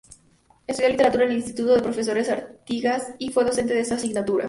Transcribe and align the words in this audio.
Estudió 0.65 0.89
literatura 0.89 1.25
en 1.25 1.29
el 1.29 1.37
Instituto 1.37 1.75
de 1.75 1.81
Profesores 1.83 2.27
Artigas 2.27 3.13
y 3.19 3.29
fue 3.29 3.45
docente 3.45 3.75
de 3.75 3.81
esa 3.81 3.93
asignatura. 3.97 4.39